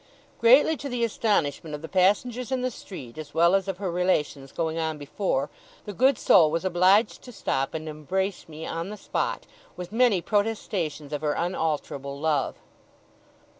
[0.39, 3.91] Greatly to the astonishment of the passengers in the street, as well as of her
[3.91, 5.51] relations going on before,
[5.85, 9.45] the good soul was obliged to stop and embrace me on the spot,
[9.77, 12.55] with many protestations of her unalterable love.